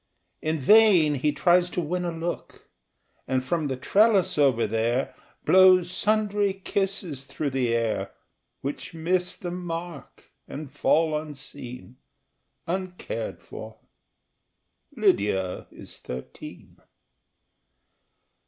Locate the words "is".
15.69-15.97